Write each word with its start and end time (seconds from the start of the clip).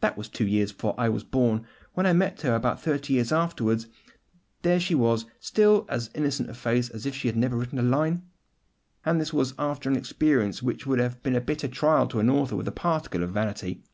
That 0.00 0.18
was 0.18 0.28
two 0.28 0.48
years 0.48 0.72
before 0.72 0.96
I 0.98 1.08
was 1.08 1.22
born. 1.22 1.64
When 1.94 2.04
I 2.04 2.12
met 2.12 2.40
her 2.40 2.56
about 2.56 2.82
thirty 2.82 3.12
years 3.14 3.30
afterwards, 3.30 3.86
there 4.62 4.80
she 4.80 4.96
was, 4.96 5.26
still 5.38 5.82
'with 5.82 5.90
as 5.90 6.10
innocent 6.12 6.50
a 6.50 6.54
face 6.54 6.90
as 6.90 7.06
if 7.06 7.14
she 7.14 7.28
had 7.28 7.36
never 7.36 7.56
written 7.56 7.78
a 7.78 7.82
line!' 7.82 8.22
And 9.04 9.20
this 9.20 9.32
was 9.32 9.54
after 9.60 9.88
an 9.88 9.94
experience 9.94 10.60
which 10.60 10.88
would 10.88 10.98
have 10.98 11.22
been 11.22 11.36
a 11.36 11.40
bitter 11.40 11.68
trial 11.68 12.08
to 12.08 12.18
an 12.18 12.28
author 12.28 12.56
with 12.56 12.66
a 12.66 12.72
particle 12.72 13.22
of 13.22 13.30
vanity. 13.30 13.84